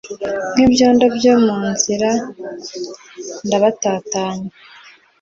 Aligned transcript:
nk 0.53 0.59
ibyondo 0.65 1.05
byo 1.17 1.33
mu 1.45 1.57
nzira 1.71 2.09
ndabatatanya 3.45 4.49